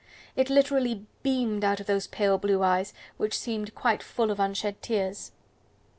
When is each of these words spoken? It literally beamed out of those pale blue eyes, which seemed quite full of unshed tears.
It 0.35 0.49
literally 0.49 1.05
beamed 1.21 1.63
out 1.63 1.79
of 1.79 1.85
those 1.85 2.07
pale 2.07 2.39
blue 2.39 2.63
eyes, 2.63 2.91
which 3.17 3.37
seemed 3.37 3.75
quite 3.75 4.01
full 4.01 4.31
of 4.31 4.39
unshed 4.39 4.81
tears. 4.81 5.31